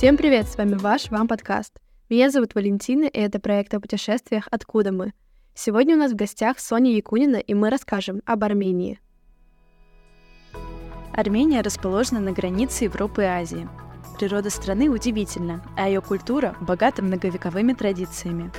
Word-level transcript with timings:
Всем 0.00 0.16
привет, 0.16 0.48
с 0.48 0.56
вами 0.56 0.76
ваш 0.76 1.10
Вам 1.10 1.28
подкаст. 1.28 1.78
Меня 2.08 2.30
зовут 2.30 2.54
Валентина, 2.54 3.04
и 3.04 3.20
это 3.20 3.38
проект 3.38 3.74
о 3.74 3.80
путешествиях 3.80 4.48
«Откуда 4.50 4.92
мы?». 4.92 5.12
Сегодня 5.54 5.94
у 5.94 5.98
нас 5.98 6.12
в 6.12 6.16
гостях 6.16 6.58
Соня 6.58 6.96
Якунина, 6.96 7.36
и 7.36 7.52
мы 7.52 7.68
расскажем 7.68 8.22
об 8.24 8.42
Армении. 8.42 8.98
Армения 11.12 11.60
расположена 11.60 12.18
на 12.18 12.32
границе 12.32 12.84
Европы 12.84 13.24
и 13.24 13.26
Азии. 13.26 13.68
Природа 14.18 14.48
страны 14.48 14.88
удивительна, 14.88 15.62
а 15.76 15.86
ее 15.86 16.00
культура 16.00 16.56
богата 16.62 17.02
многовековыми 17.02 17.74
традициями. 17.74 18.50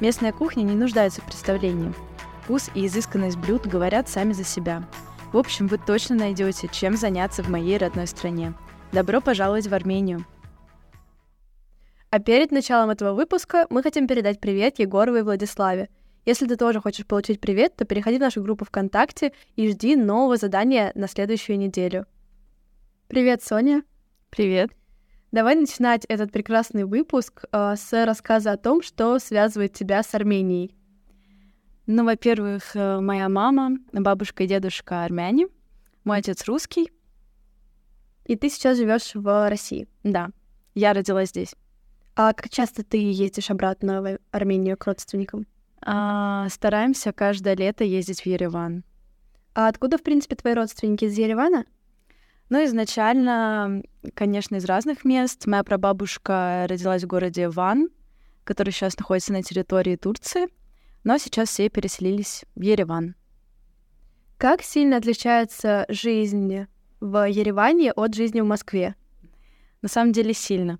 Местная 0.00 0.32
кухня 0.32 0.64
не 0.64 0.74
нуждается 0.74 1.20
в 1.20 1.26
представлении. 1.26 1.94
Вкус 2.42 2.68
и 2.74 2.84
изысканность 2.86 3.38
блюд 3.38 3.64
говорят 3.64 4.08
сами 4.08 4.32
за 4.32 4.42
себя. 4.42 4.82
В 5.32 5.38
общем, 5.38 5.68
вы 5.68 5.78
точно 5.78 6.16
найдете, 6.16 6.68
чем 6.72 6.96
заняться 6.96 7.44
в 7.44 7.48
моей 7.48 7.78
родной 7.78 8.08
стране. 8.08 8.54
Добро 8.90 9.20
пожаловать 9.20 9.68
в 9.68 9.72
Армению! 9.72 10.26
А 12.10 12.18
перед 12.18 12.50
началом 12.50 12.90
этого 12.90 13.14
выпуска 13.14 13.68
мы 13.70 13.84
хотим 13.84 14.08
передать 14.08 14.40
привет 14.40 14.80
Егоровой 14.80 15.22
Владиславе. 15.22 15.88
Если 16.26 16.44
ты 16.46 16.56
тоже 16.56 16.80
хочешь 16.80 17.06
получить 17.06 17.40
привет, 17.40 17.76
то 17.76 17.84
переходи 17.84 18.16
в 18.18 18.20
нашу 18.20 18.42
группу 18.42 18.64
ВКонтакте 18.64 19.32
и 19.54 19.70
жди 19.70 19.94
нового 19.94 20.36
задания 20.36 20.90
на 20.96 21.06
следующую 21.06 21.56
неделю. 21.56 22.06
Привет, 23.06 23.44
Соня. 23.44 23.84
Привет. 24.28 24.72
Давай 25.30 25.54
начинать 25.54 26.04
этот 26.08 26.32
прекрасный 26.32 26.82
выпуск 26.82 27.44
э, 27.52 27.74
с 27.76 28.04
рассказа 28.04 28.52
о 28.52 28.56
том, 28.56 28.82
что 28.82 29.20
связывает 29.20 29.74
тебя 29.74 30.02
с 30.02 30.12
Арменией. 30.12 30.74
Ну, 31.86 32.04
во-первых, 32.04 32.74
э, 32.74 32.98
моя 32.98 33.28
мама, 33.28 33.76
бабушка 33.92 34.42
и 34.42 34.48
дедушка 34.48 35.04
армяне, 35.04 35.46
мой 36.02 36.18
отец 36.18 36.44
русский. 36.46 36.90
И 38.24 38.34
ты 38.34 38.50
сейчас 38.50 38.78
живешь 38.78 39.12
в 39.14 39.48
России? 39.48 39.86
Да, 40.02 40.30
я 40.74 40.92
родилась 40.92 41.28
здесь. 41.28 41.54
А 42.16 42.32
как 42.32 42.50
часто 42.50 42.82
ты 42.84 42.98
ездишь 42.98 43.50
обратно 43.50 44.02
в 44.02 44.18
Армению 44.30 44.76
к 44.76 44.86
родственникам? 44.86 45.46
А, 45.82 46.48
стараемся 46.48 47.12
каждое 47.12 47.56
лето 47.56 47.84
ездить 47.84 48.22
в 48.22 48.26
Ереван. 48.26 48.84
А 49.54 49.68
откуда, 49.68 49.98
в 49.98 50.02
принципе, 50.02 50.36
твои 50.36 50.54
родственники 50.54 51.06
из 51.06 51.16
Еревана? 51.16 51.64
Ну, 52.50 52.64
изначально, 52.64 53.82
конечно, 54.14 54.56
из 54.56 54.64
разных 54.64 55.04
мест. 55.04 55.46
Моя 55.46 55.62
прабабушка 55.62 56.66
родилась 56.68 57.04
в 57.04 57.06
городе 57.06 57.48
Ван, 57.48 57.88
который 58.44 58.72
сейчас 58.72 58.98
находится 58.98 59.32
на 59.32 59.42
территории 59.42 59.96
Турции, 59.96 60.48
но 61.04 61.16
сейчас 61.18 61.50
все 61.50 61.68
переселились 61.68 62.44
в 62.56 62.60
Ереван. 62.60 63.14
Как 64.36 64.62
сильно 64.62 64.96
отличается 64.96 65.86
жизнь 65.88 66.66
в 66.98 67.28
Ереване 67.28 67.92
от 67.92 68.14
жизни 68.14 68.40
в 68.40 68.46
Москве? 68.46 68.96
На 69.82 69.88
самом 69.88 70.12
деле 70.12 70.34
сильно. 70.34 70.78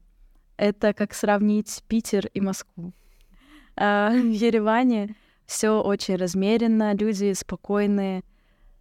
Это 0.60 0.92
как 0.92 1.14
сравнить 1.14 1.82
Питер 1.88 2.26
и 2.34 2.40
Москву. 2.42 2.92
А, 3.76 4.10
в 4.12 4.30
Ереване 4.30 5.16
все 5.46 5.80
очень 5.80 6.16
размеренно, 6.16 6.94
люди 6.94 7.32
спокойные. 7.32 8.22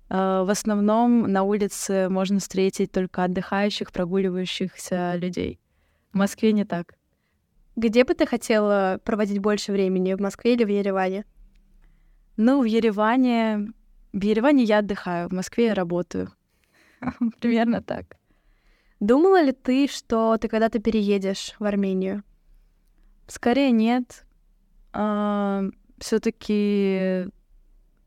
А, 0.09 0.43
в 0.43 0.49
основном 0.49 1.31
на 1.31 1.43
улице 1.43 2.09
можно 2.09 2.39
встретить 2.39 2.91
только 2.91 3.23
отдыхающих, 3.23 3.93
прогуливающихся 3.93 5.15
людей. 5.15 5.57
В 6.11 6.17
Москве 6.17 6.51
не 6.51 6.65
так. 6.65 6.95
Где 7.77 8.03
бы 8.03 8.13
ты 8.13 8.25
хотела 8.25 8.99
проводить 9.05 9.39
больше 9.39 9.71
времени, 9.71 10.15
в 10.15 10.19
Москве 10.19 10.55
или 10.55 10.65
в 10.65 10.69
Ереване? 10.69 11.23
Ну, 12.35 12.61
в 12.61 12.65
Ереване... 12.65 13.71
В 14.11 14.21
Ереване 14.21 14.65
я 14.65 14.79
отдыхаю, 14.79 15.29
в 15.29 15.31
Москве 15.31 15.67
я 15.67 15.75
работаю. 15.75 16.29
Примерно 17.39 17.81
так. 17.81 18.17
Думала 18.99 19.41
ли 19.41 19.51
ты, 19.51 19.87
что 19.87 20.37
ты 20.37 20.47
когда-то 20.47 20.79
переедешь 20.79 21.55
в 21.57 21.63
Армению? 21.63 22.23
Скорее 23.27 23.71
нет. 23.71 24.25
А, 24.91 25.63
Все-таки 25.99 27.27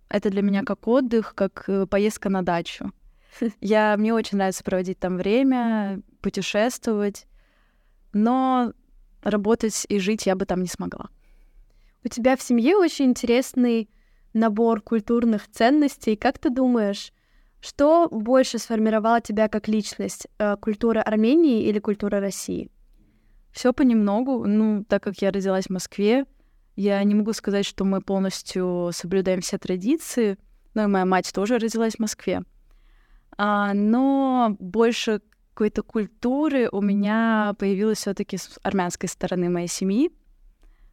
это 0.09 0.31
для 0.31 0.43
меня 0.43 0.63
как 0.63 0.87
отдых, 0.87 1.35
как 1.35 1.65
э, 1.69 1.87
поездка 1.87 2.29
на 2.29 2.43
дачу. 2.43 2.93
Я, 3.61 3.97
мне 3.97 4.13
очень 4.13 4.37
нравится 4.37 4.63
проводить 4.63 4.99
там 4.99 5.17
время, 5.17 6.03
путешествовать, 6.21 7.27
но 8.13 8.75
работать 9.23 9.87
и 9.89 9.99
жить 9.99 10.27
я 10.27 10.37
бы 10.37 10.45
там 10.45 10.61
не 10.61 10.69
смогла. 10.69 11.09
У 12.05 12.09
тебя 12.09 12.37
в 12.37 12.43
семье 12.43 12.77
очень 12.77 13.07
интересный 13.07 13.89
набор 14.35 14.83
культурных 14.83 15.49
ценностей. 15.51 16.17
Как 16.17 16.39
ты 16.39 16.51
думаешь, 16.51 17.13
что 17.63 18.09
больше 18.11 18.59
сформировало 18.59 19.21
тебя 19.21 19.49
как 19.49 19.69
личность? 19.69 20.27
Э, 20.39 20.57
культура 20.57 21.01
Армении 21.01 21.63
или 21.63 21.79
культура 21.79 22.19
России? 22.19 22.73
Все 23.53 23.73
понемногу. 23.73 24.45
Ну, 24.47 24.85
так 24.85 25.05
как 25.05 25.23
я 25.23 25.31
родилась 25.31 25.67
в 25.67 25.71
Москве, 25.71 26.27
я 26.75 27.03
не 27.05 27.15
могу 27.15 27.33
сказать, 27.33 27.65
что 27.65 27.85
мы 27.85 28.01
полностью 28.01 28.91
соблюдаем 28.93 29.43
все 29.43 29.59
традиции. 29.59 30.39
Ну 30.75 30.83
и 30.83 30.87
моя 30.87 31.07
мать 31.07 31.31
тоже 31.33 31.59
родилась 31.59 31.95
в 31.95 32.01
Москве. 32.01 32.43
А, 33.39 33.73
но 33.75 34.57
больше 34.59 35.21
какой-то 35.55 35.85
культуры 35.85 36.69
у 36.69 36.81
меня 36.81 37.55
появилась 37.61 37.99
все-таки 37.99 38.39
с 38.39 38.59
армянской 38.65 39.09
стороны 39.09 39.49
моей 39.49 39.69
семьи. 39.69 40.11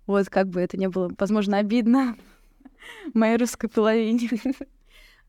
Вот 0.05 0.29
как 0.29 0.49
бы 0.49 0.61
это 0.61 0.77
не 0.77 0.87
было, 0.87 1.11
возможно, 1.17 1.57
обидно 1.57 2.15
моей 3.15 3.37
русской 3.37 3.69
половине. 3.69 4.29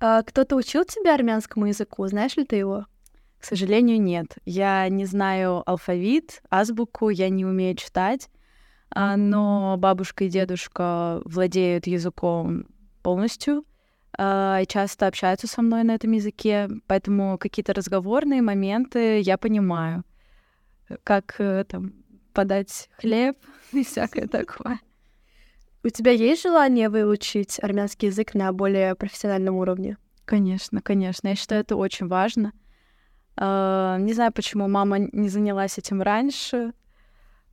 А, 0.00 0.22
кто-то 0.22 0.56
учил 0.56 0.84
тебя 0.84 1.15
армянскому 1.15 1.66
языку? 1.66 2.06
Знаешь 2.06 2.37
ли 2.37 2.44
ты 2.44 2.56
его? 2.56 2.87
К 3.38 3.44
сожалению, 3.44 4.00
нет. 4.00 4.38
Я 4.44 4.88
не 4.88 5.05
знаю 5.05 5.62
алфавит, 5.66 6.43
азбуку, 6.50 7.11
я 7.11 7.28
не 7.28 7.44
умею 7.44 7.77
читать, 7.77 8.31
а, 8.91 9.16
но 9.16 9.77
бабушка 9.78 10.25
и 10.25 10.28
дедушка 10.28 11.21
владеют 11.25 11.87
языком 11.87 12.66
полностью 13.03 13.65
а, 14.16 14.61
и 14.62 14.66
часто 14.66 15.06
общаются 15.06 15.47
со 15.47 15.62
мной 15.62 15.84
на 15.84 15.94
этом 15.94 16.12
языке, 16.12 16.69
поэтому 16.87 17.38
какие-то 17.38 17.75
разговорные 17.75 18.43
моменты 18.43 19.21
я 19.21 19.38
понимаю, 19.38 20.05
как 21.05 21.37
э, 21.38 21.65
там 21.65 21.93
подать 22.32 22.88
хлеб 22.99 23.37
и 23.72 23.84
всякое 23.84 24.27
такое. 24.27 24.81
У 25.83 25.89
тебя 25.89 26.13
есть 26.13 26.43
желание 26.43 26.91
выучить 26.91 27.59
армянский 27.63 28.09
язык 28.09 28.35
на 28.35 28.53
более 28.53 28.95
профессиональном 28.95 29.57
уровне? 29.57 29.97
Конечно, 30.27 30.83
конечно. 30.83 31.29
Я 31.29 31.35
считаю, 31.35 31.63
это 31.63 31.77
очень 31.77 32.07
важно. 32.07 32.53
Uh, 33.37 33.99
не 34.01 34.13
знаю, 34.13 34.33
почему 34.33 34.69
мама 34.69 34.99
не 34.99 35.31
занялась 35.31 35.79
этим 35.79 36.03
раньше, 36.03 36.75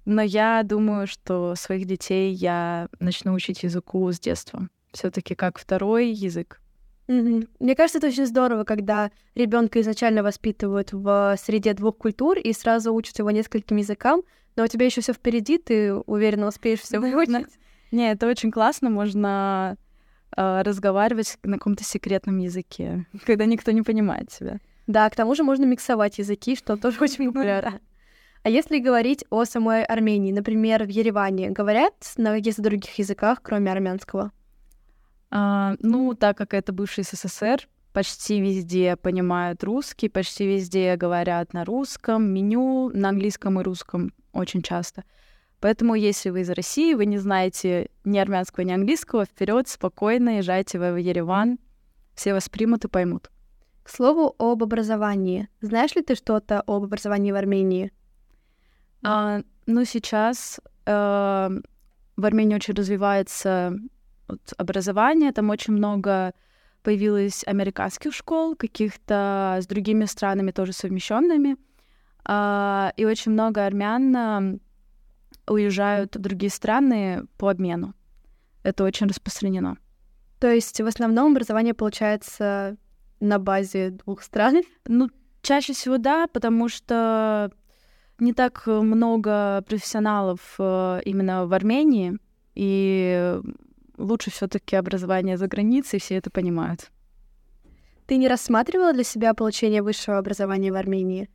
но 0.03 0.21
я 0.21 0.63
думаю, 0.63 1.07
что 1.07 1.55
своих 1.55 1.85
детей 1.85 2.33
я 2.33 2.89
начну 2.99 3.33
учить 3.33 3.63
языку 3.63 4.11
с 4.11 4.19
детства. 4.19 4.67
Все-таки 4.91 5.33
как 5.33 5.57
второй 5.57 6.09
язык. 6.09 6.59
Mm-hmm. 7.07 7.47
Мне 7.59 7.75
кажется, 7.75 7.99
это 7.99 8.07
очень 8.07 8.25
здорово, 8.25 8.65
когда 8.65 9.11
ребенка 9.35 9.79
изначально 9.79 10.23
воспитывают 10.23 10.91
в 10.91 11.37
среде 11.39 11.73
двух 11.73 11.97
культур 11.97 12.37
и 12.37 12.51
сразу 12.51 12.93
учат 12.93 13.19
его 13.19 13.31
нескольким 13.31 13.77
языкам, 13.77 14.23
но 14.57 14.65
у 14.65 14.67
тебя 14.67 14.85
еще 14.85 14.99
все 14.99 15.13
впереди, 15.13 15.57
ты 15.57 15.93
уверенно 15.93 16.47
успеешь 16.47 16.81
все 16.81 16.99
выучить. 16.99 17.47
Не, 17.91 18.11
это 18.11 18.27
очень 18.27 18.51
классно, 18.51 18.89
можно 18.89 19.77
э, 20.35 20.61
разговаривать 20.61 21.37
на 21.43 21.57
каком-то 21.57 21.83
секретном 21.83 22.37
языке, 22.37 23.05
когда 23.25 23.45
никто 23.45 23.71
не 23.71 23.81
понимает 23.81 24.29
тебя. 24.29 24.59
Да, 24.87 25.09
к 25.09 25.15
тому 25.15 25.35
же 25.35 25.43
можно 25.43 25.65
миксовать 25.65 26.17
языки, 26.17 26.55
что 26.55 26.77
тоже 26.77 26.97
очень 27.01 27.27
популярно. 27.27 27.79
А 28.43 28.49
если 28.49 28.79
говорить 28.79 29.25
о 29.29 29.43
самой 29.43 29.83
Армении, 29.83 30.31
например, 30.31 30.85
в 30.85 30.89
Ереване, 30.89 31.49
говорят 31.49 31.93
на 32.17 32.33
каких-то 32.33 32.61
других 32.61 32.97
языках, 32.97 33.41
кроме 33.41 33.71
армянского? 33.71 34.31
А, 35.29 35.75
ну, 35.79 36.13
так 36.13 36.37
как 36.37 36.53
это 36.53 36.71
бывший 36.71 37.03
СССР, 37.03 37.67
почти 37.91 38.39
везде 38.39 38.95
понимают 38.95 39.63
русский, 39.63 40.07
почти 40.07 40.47
везде 40.47 40.95
говорят 40.95 41.53
на 41.53 41.65
русском, 41.65 42.23
меню 42.31 42.89
на 42.93 43.09
английском 43.09 43.59
и 43.59 43.63
русском 43.63 44.13
очень 44.31 44.61
часто. 44.61 45.03
Поэтому, 45.59 45.95
если 45.95 46.29
вы 46.29 46.41
из 46.41 46.49
России, 46.49 46.93
вы 46.93 47.05
не 47.05 47.17
знаете 47.17 47.89
ни 48.03 48.17
армянского, 48.19 48.63
ни 48.63 48.71
английского, 48.71 49.25
вперед, 49.25 49.67
спокойно 49.67 50.37
езжайте 50.37 50.77
в 50.77 50.95
Ереван. 50.97 51.57
Все 52.13 52.33
вас 52.33 52.47
примут 52.47 52.85
и 52.85 52.87
поймут. 52.87 53.31
К 53.83 53.89
слову 53.89 54.35
об 54.37 54.61
образовании. 54.61 55.49
Знаешь 55.61 55.95
ли 55.95 56.03
ты 56.03 56.15
что-то 56.15 56.61
об 56.61 56.83
образовании 56.83 57.31
в 57.31 57.35
Армении? 57.35 57.91
А, 59.03 59.41
ну, 59.65 59.85
сейчас 59.85 60.59
э, 60.85 60.91
в 62.17 62.25
Армении 62.25 62.55
очень 62.55 62.73
развивается 62.73 63.73
вот, 64.27 64.41
образование, 64.57 65.31
там 65.31 65.49
очень 65.49 65.73
много 65.73 66.33
появилось 66.83 67.43
американских 67.47 68.13
школ, 68.13 68.55
каких-то 68.55 69.57
с 69.59 69.65
другими 69.67 70.05
странами 70.05 70.51
тоже 70.51 70.73
совмещенными. 70.73 71.57
А, 72.25 72.93
и 72.97 73.05
очень 73.05 73.31
много 73.31 73.65
армян 73.65 74.59
уезжают 75.47 76.15
в 76.15 76.19
другие 76.19 76.49
страны 76.49 77.25
по 77.37 77.49
обмену. 77.49 77.93
Это 78.63 78.83
очень 78.83 79.07
распространено. 79.07 79.77
То 80.39 80.51
есть 80.51 80.79
в 80.79 80.85
основном 80.85 81.31
образование 81.31 81.73
получается 81.73 82.77
на 83.19 83.39
базе 83.39 83.91
двух 83.91 84.21
стран? 84.21 84.61
Ну, 84.85 85.09
чаще 85.41 85.73
всего 85.73 85.97
да, 85.97 86.27
потому 86.27 86.69
что 86.69 87.51
не 88.19 88.33
так 88.33 88.67
много 88.67 89.63
профессионалов 89.67 90.55
э, 90.59 91.01
именно 91.05 91.45
в 91.45 91.53
Армении, 91.53 92.17
и 92.55 93.39
лучше 93.97 94.31
все-таки 94.31 94.75
образование 94.75 95.37
за 95.37 95.47
границей, 95.47 95.99
все 95.99 96.15
это 96.15 96.29
понимают. 96.29 96.91
Ты 98.05 98.17
не 98.17 98.27
рассматривала 98.27 98.93
для 98.93 99.03
себя 99.03 99.33
получение 99.33 99.81
высшего 99.81 100.17
образования 100.17 100.71
в 100.71 100.75
Армении? 100.75 101.29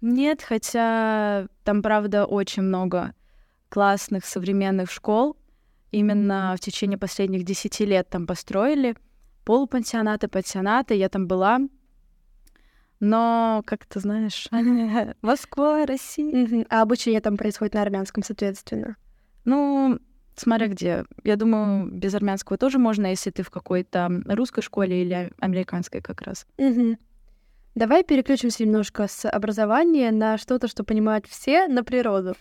Нет, 0.00 0.42
хотя 0.42 1.48
там, 1.64 1.82
правда, 1.82 2.24
очень 2.24 2.62
много 2.62 3.14
классных 3.68 4.24
современных 4.24 4.90
школ. 4.90 5.36
Именно 5.90 6.54
в 6.56 6.60
течение 6.60 6.98
последних 6.98 7.44
десяти 7.44 7.84
лет 7.84 8.08
там 8.08 8.26
построили 8.26 8.96
полупансионаты, 9.44 10.28
пансионаты. 10.28 10.94
Я 10.94 11.08
там 11.08 11.26
была. 11.26 11.60
Но, 13.00 13.62
как 13.64 13.86
ты 13.86 13.98
знаешь, 14.00 14.48
Москва, 15.22 15.86
Россия. 15.86 16.66
А 16.68 16.82
обучение 16.82 17.20
там 17.20 17.36
происходит 17.36 17.74
на 17.74 17.82
армянском, 17.82 18.22
соответственно? 18.22 18.96
Ну, 19.44 19.98
смотря 20.36 20.68
где. 20.68 21.04
Я 21.24 21.36
думаю, 21.36 21.90
без 21.90 22.14
армянского 22.14 22.58
тоже 22.58 22.78
можно, 22.78 23.06
если 23.06 23.30
ты 23.30 23.42
в 23.42 23.50
какой-то 23.50 24.22
русской 24.26 24.60
школе 24.60 25.02
или 25.02 25.32
американской 25.40 26.02
как 26.02 26.20
раз. 26.22 26.46
Давай 27.74 28.02
переключимся 28.02 28.64
немножко 28.64 29.06
с 29.06 29.28
образования 29.28 30.10
на 30.10 30.38
что-то, 30.38 30.66
что 30.66 30.82
понимают 30.82 31.26
все, 31.26 31.68
на 31.68 31.84
природу. 31.84 32.34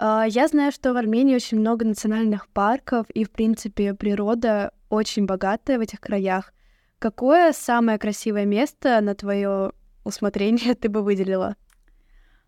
А, 0.00 0.24
я 0.28 0.48
знаю, 0.48 0.72
что 0.72 0.92
в 0.92 0.96
Армении 0.96 1.34
очень 1.34 1.58
много 1.58 1.84
национальных 1.84 2.48
парков, 2.48 3.06
и, 3.10 3.24
в 3.24 3.30
принципе, 3.30 3.94
природа 3.94 4.72
очень 4.88 5.26
богатая 5.26 5.78
в 5.78 5.80
этих 5.80 6.00
краях. 6.00 6.52
Какое 6.98 7.52
самое 7.52 7.98
красивое 7.98 8.44
место 8.44 9.00
на 9.00 9.14
твое 9.14 9.72
усмотрение 10.04 10.74
ты 10.80 10.88
бы 10.88 11.02
выделила? 11.02 11.56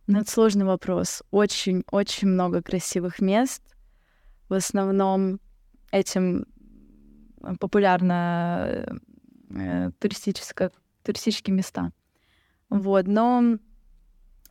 Ну, 0.06 0.20
это 0.20 0.30
сложный 0.30 0.64
вопрос. 0.64 1.22
Очень-очень 1.30 2.28
много 2.28 2.62
красивых 2.62 3.20
мест. 3.20 3.62
В 4.48 4.54
основном 4.54 5.38
этим 5.92 6.46
популярно 7.60 9.00
э, 9.50 9.90
туристическое, 10.00 10.72
туристические 11.04 11.54
места. 11.54 11.92
Вот, 12.70 13.06
но 13.06 13.58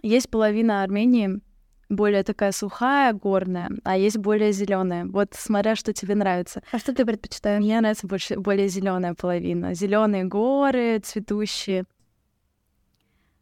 есть 0.02 0.30
половина 0.30 0.84
Армении, 0.84 1.42
более 1.90 2.24
такая 2.24 2.52
сухая, 2.52 3.14
горная, 3.14 3.72
а 3.84 3.98
есть 3.98 4.18
более 4.18 4.52
зеленая. 4.52 5.06
Вот 5.06 5.34
смотря, 5.34 5.76
что 5.76 5.92
тебе 5.92 6.16
нравится. 6.16 6.62
А 6.72 6.78
что 6.78 6.94
ты 6.94 7.06
предпочитаешь? 7.06 7.64
Мне 7.64 7.80
нравится 7.80 8.08
больше 8.08 8.40
более 8.40 8.68
зеленая 8.68 9.16
половина. 9.16 9.74
Зеленые 9.74 10.24
горы, 10.26 11.00
цветущие. 11.00 11.86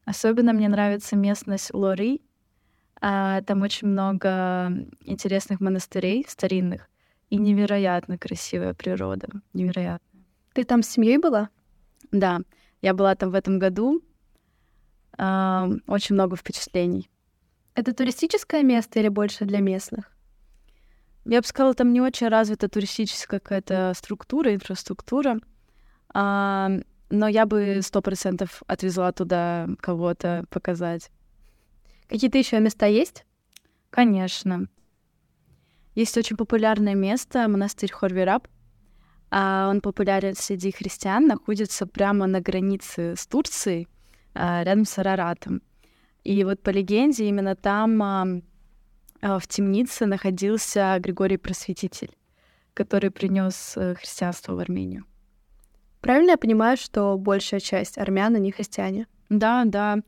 Особенно 0.06 0.54
мне 0.54 0.70
нравится 0.70 1.18
местность 1.18 1.74
Лори. 1.74 2.22
А, 3.02 3.42
там 3.42 3.62
очень 3.62 3.90
много 3.90 4.72
интересных 5.02 5.60
монастырей 5.60 6.26
старинных 6.28 6.90
и 7.30 7.38
невероятно 7.38 8.18
красивая 8.18 8.74
природа. 8.74 9.28
Невероятно. 9.54 10.22
Ты 10.54 10.64
там 10.64 10.82
с 10.82 10.90
семьей 10.90 11.18
была? 11.18 11.50
Да, 12.12 12.40
я 12.82 12.94
была 12.94 13.14
там 13.16 13.32
в 13.32 13.36
этом 13.36 13.60
году. 13.60 14.02
А, 15.18 15.70
очень 15.88 16.16
много 16.16 16.36
впечатлений. 16.36 17.10
Это 17.74 17.94
туристическое 17.94 18.64
место 18.64 19.00
или 19.00 19.08
больше 19.08 19.46
для 19.46 19.60
местных? 19.60 20.12
Я 21.26 21.42
бы 21.42 21.48
сказала, 21.48 21.74
там 21.74 21.92
не 21.92 22.02
очень 22.02 22.28
развита 22.28 22.70
туристическая 22.70 23.40
какая-то 23.40 23.94
структура, 23.96 24.54
инфраструктура. 24.54 25.40
А, 26.14 26.70
но 27.10 27.28
я 27.28 27.46
бы 27.46 27.82
сто 27.82 28.02
процентов 28.02 28.64
отвезла 28.68 29.12
туда 29.12 29.68
кого-то 29.80 30.46
показать. 30.50 31.12
Какие-то 32.08 32.38
еще 32.38 32.60
места 32.60 32.86
есть? 32.86 33.26
Конечно. 33.90 34.68
Есть 35.96 36.18
очень 36.18 36.38
популярное 36.38 36.96
место, 36.96 37.48
монастырь 37.48 37.92
Хорвираб. 37.92 38.48
А 39.30 39.68
он 39.70 39.82
популярен 39.82 40.36
среди 40.36 40.72
христиан, 40.72 41.28
находится 41.28 41.86
прямо 41.86 42.28
на 42.28 42.40
границе 42.40 43.16
с 43.18 43.28
Турцией, 43.28 43.90
рядом 44.38 44.86
с 44.86 44.98
Араратом. 44.98 45.62
И 46.24 46.44
вот 46.44 46.62
по 46.62 46.72
легенде 46.72 47.26
именно 47.30 47.56
там 47.56 48.04
а, 48.04 48.28
а, 49.22 49.40
в 49.40 49.48
темнице 49.48 50.06
находился 50.06 50.98
Григорий 51.00 51.38
Просветитель, 51.38 52.12
который 52.74 53.12
принес 53.12 53.74
э, 53.78 53.96
христианство 53.96 54.54
в 54.54 54.60
Армению. 54.60 55.06
Правильно 56.02 56.32
я 56.32 56.38
понимаю, 56.38 56.78
что 56.78 57.18
большая 57.18 57.60
часть 57.60 57.98
армян, 57.98 58.36
они 58.36 58.52
христиане? 58.52 59.08
Да, 59.30 59.64
да. 59.66 60.00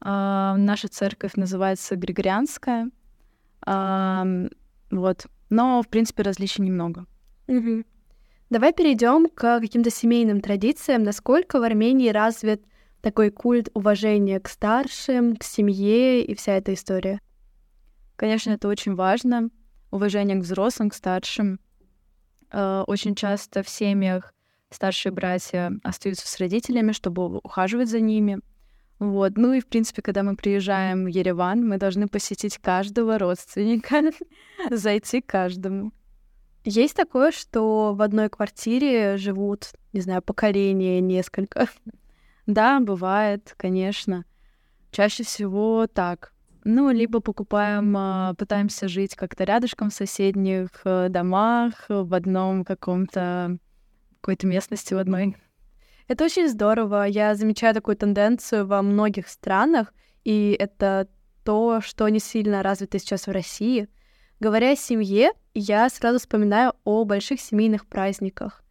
А, 0.00 0.56
наша 0.56 0.88
церковь 0.88 1.34
называется 1.34 1.96
Григорианская. 1.96 2.90
А, 3.66 4.26
вот. 4.90 5.26
Но, 5.50 5.82
в 5.82 5.88
принципе, 5.88 6.22
различий 6.22 6.64
немного. 6.64 7.06
Угу. 7.46 7.84
Давай 8.50 8.72
перейдем 8.72 9.28
к 9.28 9.60
каким-то 9.60 9.90
семейным 9.90 10.40
традициям. 10.40 11.02
Насколько 11.02 11.60
в 11.60 11.62
Армении 11.62 12.08
развит 12.08 12.62
такой 13.08 13.30
культ 13.30 13.70
уважения 13.72 14.38
к 14.38 14.48
старшим, 14.48 15.34
к 15.34 15.42
семье 15.42 16.22
и 16.22 16.34
вся 16.34 16.58
эта 16.58 16.74
история. 16.74 17.22
Конечно, 18.16 18.50
это 18.50 18.68
очень 18.68 18.96
важно. 18.96 19.48
Уважение 19.90 20.36
к 20.36 20.42
взрослым, 20.42 20.90
к 20.90 20.94
старшим. 20.94 21.58
Э, 22.52 22.84
очень 22.86 23.14
часто 23.14 23.62
в 23.62 23.68
семьях 23.70 24.34
старшие 24.68 25.10
братья 25.10 25.72
остаются 25.82 26.28
с 26.28 26.38
родителями, 26.38 26.92
чтобы 26.92 27.38
ухаживать 27.38 27.88
за 27.88 28.00
ними. 28.00 28.40
Вот. 28.98 29.38
Ну 29.38 29.54
и, 29.54 29.60
в 29.60 29.68
принципе, 29.68 30.02
когда 30.02 30.22
мы 30.22 30.36
приезжаем 30.36 31.04
в 31.04 31.08
Ереван, 31.08 31.66
мы 31.66 31.78
должны 31.78 32.08
посетить 32.08 32.58
каждого 32.58 33.18
родственника, 33.18 34.02
зайти 34.70 35.22
к 35.22 35.26
каждому. 35.26 35.92
Есть 36.62 36.94
такое, 36.94 37.32
что 37.32 37.94
в 37.94 38.02
одной 38.02 38.28
квартире 38.28 39.16
живут, 39.16 39.70
не 39.94 40.02
знаю, 40.02 40.20
поколения 40.20 41.00
несколько? 41.00 41.68
Да, 42.48 42.80
бывает, 42.80 43.54
конечно. 43.58 44.24
Чаще 44.90 45.22
всего 45.22 45.86
так. 45.86 46.32
Ну, 46.64 46.90
либо 46.90 47.20
покупаем, 47.20 47.94
а, 47.94 48.32
пытаемся 48.38 48.88
жить 48.88 49.14
как-то 49.16 49.44
рядышком 49.44 49.90
в 49.90 49.94
соседних 49.94 50.70
э, 50.84 51.08
домах, 51.10 51.74
в 51.88 52.14
одном 52.14 52.64
каком-то 52.64 53.58
какой-то 54.22 54.46
местности 54.46 54.94
в 54.94 54.98
одной. 54.98 55.36
Это 56.08 56.24
очень 56.24 56.48
здорово. 56.48 57.04
Я 57.04 57.34
замечаю 57.34 57.74
такую 57.74 57.98
тенденцию 57.98 58.66
во 58.66 58.80
многих 58.80 59.28
странах, 59.28 59.92
и 60.24 60.56
это 60.58 61.06
то, 61.44 61.82
что 61.82 62.08
не 62.08 62.18
сильно 62.18 62.62
развито 62.62 62.98
сейчас 62.98 63.26
в 63.26 63.30
России. 63.30 63.88
Говоря 64.40 64.72
о 64.72 64.76
семье, 64.76 65.32
я 65.52 65.88
сразу 65.90 66.18
вспоминаю 66.18 66.72
о 66.84 67.04
больших 67.04 67.42
семейных 67.42 67.86
праздниках. 67.86 68.62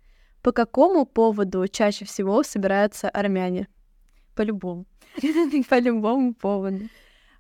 По 0.48 0.54
какому 0.54 1.06
поводу 1.06 1.68
чаще 1.68 2.06
всего 2.06 2.42
собираются 2.42 3.10
армяне? 3.10 3.68
По-любому. 4.38 4.86
По 5.70 5.80
любому 5.80 6.36
поводу. 6.36 6.90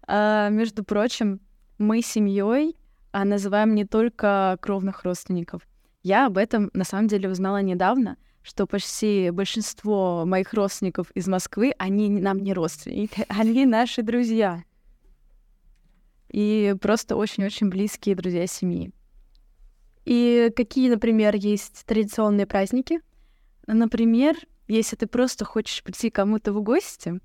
А, 0.07 0.49
между 0.49 0.83
прочим, 0.83 1.39
мы 1.77 2.01
семьей 2.01 2.75
а, 3.11 3.23
называем 3.23 3.75
не 3.75 3.85
только 3.85 4.57
кровных 4.61 5.03
родственников. 5.03 5.61
Я 6.01 6.25
об 6.25 6.37
этом 6.37 6.71
на 6.73 6.83
самом 6.83 7.07
деле 7.07 7.29
узнала 7.29 7.61
недавно, 7.61 8.17
что 8.41 8.65
почти 8.65 9.29
большинство 9.29 10.25
моих 10.25 10.53
родственников 10.53 11.11
из 11.11 11.27
Москвы, 11.27 11.73
они 11.77 12.09
нам 12.09 12.39
не 12.39 12.53
родственники, 12.53 13.25
они 13.29 13.65
наши 13.67 14.01
друзья. 14.01 14.63
И 16.29 16.75
просто 16.81 17.15
очень-очень 17.15 17.69
близкие 17.69 18.15
друзья 18.15 18.47
семьи. 18.47 18.91
И 20.03 20.51
какие, 20.55 20.89
например, 20.89 21.35
есть 21.35 21.85
традиционные 21.85 22.47
праздники? 22.47 23.01
Например, 23.67 24.35
если 24.67 24.95
ты 24.95 25.07
просто 25.07 25.45
хочешь 25.45 25.83
прийти 25.83 26.09
кому-то 26.09 26.53
в 26.53 26.61
гости, 26.61 27.19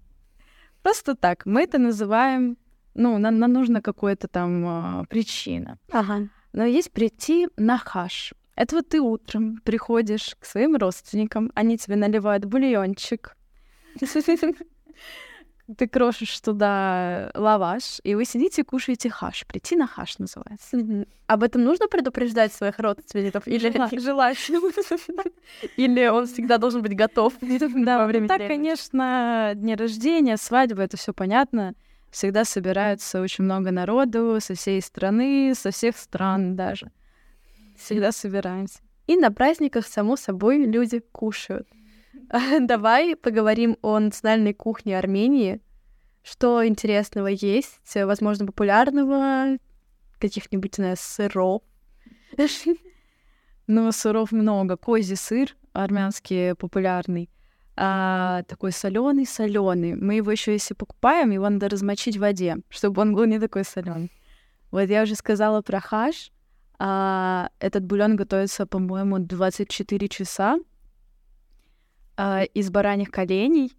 просто 0.83 1.15
так, 1.15 1.47
мы 1.47 1.63
это 1.63 1.79
называем, 1.79 2.57
ну, 2.95 3.19
нам, 3.19 3.39
нам 3.39 3.53
нужно 3.53 3.81
какая-то 3.81 4.29
там 4.29 5.03
э, 5.03 5.05
причина. 5.09 5.79
Ага. 5.91 6.29
Но 6.53 6.65
есть 6.65 6.93
прийти 6.93 7.49
на 7.57 7.79
хаш. 7.79 8.35
Это 8.55 8.77
вот 8.77 8.89
ты 8.89 9.01
утром 9.01 9.59
приходишь 9.65 10.37
к 10.39 10.45
своим 10.45 10.77
родственникам, 10.77 11.51
они 11.55 11.79
тебе 11.79 11.97
наливают 11.97 12.45
бульончик, 12.45 13.37
ты 15.77 15.89
крошишь 15.89 16.41
туда 16.41 17.31
лаваш, 17.35 18.01
и 18.05 18.15
вы 18.15 18.25
сидите 18.25 18.63
и 18.63 18.65
кушаете 18.65 19.11
хаш. 19.11 19.47
Прийти 19.47 19.77
на 19.77 19.87
хаш 19.87 20.19
называется. 20.19 20.77
Mm-hmm. 20.77 21.09
Об 21.27 21.43
этом 21.43 21.65
нужно 21.65 21.89
предупреждать 21.89 22.53
своих 22.53 22.79
родственников? 22.79 23.47
Или 23.47 23.71
желательно? 23.99 24.61
Или 25.77 26.07
он 26.07 26.27
всегда 26.27 26.59
должен 26.59 26.83
быть 26.83 26.97
готов 26.97 27.35
во 27.41 28.07
время 28.07 28.29
Так, 28.29 28.47
конечно, 28.47 29.53
дни 29.55 29.75
рождения, 29.75 30.37
свадьбы, 30.37 30.83
это 30.83 30.97
все 30.97 31.13
понятно. 31.13 31.75
Всегда 32.11 32.45
собираются 32.45 33.23
очень 33.23 33.45
много 33.45 33.71
народу 33.71 34.39
со 34.41 34.55
всей 34.55 34.83
страны, 34.83 35.55
со 35.55 35.71
всех 35.71 35.97
стран 35.97 36.57
даже. 36.57 36.93
Всегда 37.77 38.13
собираемся. 38.13 38.81
И 39.07 39.17
на 39.17 39.33
праздниках, 39.33 39.87
само 39.87 40.17
собой, 40.17 40.65
люди 40.65 41.01
кушают. 41.01 41.67
Давай 42.61 43.15
поговорим 43.15 43.77
о 43.83 43.99
национальной 43.99 44.55
кухне 44.55 44.99
Армении. 44.99 45.61
Что 46.23 46.67
интересного 46.67 47.27
есть, 47.27 47.95
возможно, 47.95 48.47
популярного, 48.47 49.59
каких-нибудь, 50.19 50.79
не 50.79 50.83
знаю, 50.83 50.97
сыров? 50.99 51.63
Ну, 53.69 53.93
сыров 53.93 54.33
много. 54.33 54.77
Козий 54.77 55.17
сыр 55.17 55.57
армянский 55.73 56.57
популярный. 56.57 57.31
А, 57.77 58.43
такой 58.49 58.73
соленый, 58.73 59.25
соленый. 59.25 59.95
Мы 59.95 60.17
его 60.17 60.33
еще 60.33 60.53
если 60.53 60.75
покупаем, 60.75 61.31
его 61.31 61.49
надо 61.49 61.69
размочить 61.69 62.17
в 62.17 62.21
воде, 62.21 62.59
чтобы 62.69 63.01
он 63.01 63.15
был 63.15 63.25
не 63.25 63.39
такой 63.39 63.65
соленый. 63.65 64.11
Вот 64.73 64.91
я 64.91 65.05
уже 65.05 65.15
сказала 65.15 65.63
про 65.63 65.81
хаш. 65.81 66.33
А, 66.79 67.51
этот 67.61 67.85
бульон 67.85 68.17
готовится, 68.17 68.67
по-моему, 68.67 69.21
24 69.21 70.09
часа 70.09 70.59
а, 72.17 72.43
из 72.43 72.71
бараньих 72.71 73.11
коленей. 73.11 73.73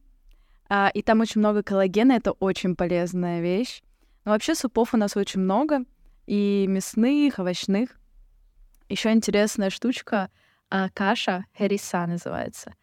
А, 0.69 0.89
и 0.93 1.01
там 1.01 1.21
очень 1.21 1.39
много 1.39 1.63
коллагена, 1.63 2.13
это 2.13 2.31
очень 2.31 2.75
полезная 2.75 3.41
вещь. 3.41 3.81
Но 4.25 4.31
вообще 4.31 4.55
супов 4.55 4.93
у 4.93 4.97
нас 4.97 5.15
очень 5.15 5.41
много, 5.41 5.83
и 6.25 6.65
мясных, 6.67 7.39
овощных. 7.39 7.89
Еще 8.89 9.11
интересная 9.11 9.69
штучка 9.69 10.29
а, 10.69 10.89
каша 10.89 11.45
хериса 11.57 12.05
называется. 12.07 12.73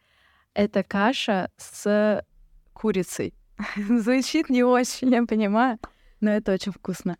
Это 0.53 0.83
каша 0.83 1.49
с 1.57 2.23
курицей. 2.73 3.33
Звучит 3.75 4.49
не 4.49 4.63
очень, 4.63 5.11
я 5.11 5.25
понимаю, 5.25 5.79
но 6.19 6.31
это 6.31 6.53
очень 6.53 6.71
вкусно. 6.71 7.17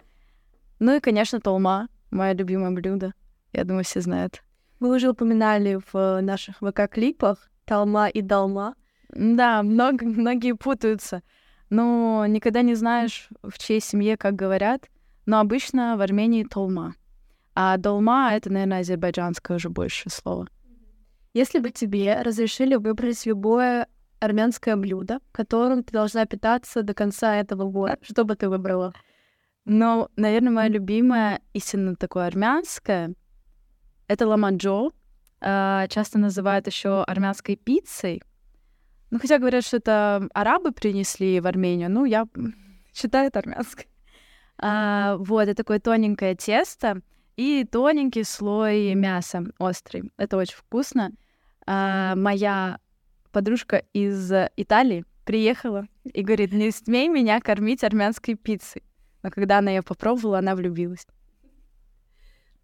Ну 0.79 0.95
и, 0.95 0.99
конечно, 0.99 1.39
толма, 1.39 1.87
мое 2.09 2.33
любимое 2.33 2.71
блюдо. 2.71 3.13
Я 3.53 3.65
думаю, 3.65 3.83
все 3.83 4.01
знают. 4.01 4.43
Мы 4.79 4.95
уже 4.95 5.09
упоминали 5.09 5.79
в 5.91 6.21
наших 6.21 6.61
ВК-клипах 6.61 7.50
толма 7.71 8.09
и 8.09 8.21
долма. 8.21 8.75
Да, 9.13 9.63
много, 9.63 10.05
многие 10.05 10.55
путаются. 10.55 11.23
Но 11.69 12.25
никогда 12.27 12.63
не 12.63 12.75
знаешь, 12.75 13.29
в 13.41 13.57
чьей 13.57 13.79
семье 13.79 14.17
как 14.17 14.35
говорят. 14.35 14.89
Но 15.25 15.39
обычно 15.39 15.95
в 15.95 16.01
Армении 16.01 16.43
толма. 16.43 16.95
А 17.55 17.77
долма— 17.77 18.31
это, 18.33 18.51
наверное, 18.51 18.81
азербайджанское 18.81 19.55
уже 19.55 19.69
больше 19.69 20.09
слово. 20.09 20.49
Если 21.33 21.59
бы 21.59 21.69
тебе 21.69 22.21
разрешили 22.21 22.75
выбрать 22.75 23.25
любое 23.25 23.87
армянское 24.19 24.75
блюдо, 24.75 25.19
которым 25.31 25.85
ты 25.85 25.93
должна 25.93 26.25
питаться 26.25 26.83
до 26.83 26.93
конца 26.93 27.37
этого 27.37 27.69
года, 27.69 27.97
что 28.01 28.25
бы 28.25 28.35
ты 28.35 28.49
выбрала? 28.49 28.93
Ну, 29.63 30.09
наверное, 30.17 30.51
моя 30.51 30.67
любимая, 30.67 31.39
истинно 31.53 31.95
такое 31.95 32.27
армянское, 32.27 33.13
это 34.09 34.27
ламаджо. 34.27 34.91
А, 35.41 35.87
часто 35.87 36.19
называют 36.19 36.67
еще 36.67 37.03
армянской 37.03 37.55
пиццей. 37.55 38.21
Ну, 39.09 39.19
хотя 39.19 39.39
говорят, 39.39 39.65
что 39.65 39.77
это 39.77 40.27
арабы 40.33 40.71
принесли 40.71 41.39
в 41.39 41.47
Армению, 41.47 41.89
ну, 41.89 42.05
я 42.05 42.27
считаю 42.93 43.27
это 43.27 43.39
армянской. 43.39 43.87
А, 44.57 45.17
вот, 45.17 45.41
это 45.43 45.55
такое 45.55 45.79
тоненькое 45.79 46.35
тесто 46.35 47.01
и 47.35 47.65
тоненький 47.69 48.23
слой 48.23 48.93
мяса 48.93 49.43
острый. 49.57 50.11
Это 50.17 50.37
очень 50.37 50.55
вкусно. 50.55 51.11
А, 51.65 52.15
моя 52.15 52.77
подружка 53.31 53.83
из 53.93 54.31
Италии 54.55 55.05
приехала 55.25 55.87
и 56.03 56.21
говорит, 56.21 56.51
не 56.51 56.69
смей 56.71 57.07
меня 57.07 57.39
кормить 57.39 57.83
армянской 57.83 58.35
пиццей. 58.35 58.83
Но 59.23 59.31
когда 59.31 59.57
она 59.57 59.71
ее 59.71 59.81
попробовала, 59.81 60.39
она 60.39 60.55
влюбилась. 60.55 61.07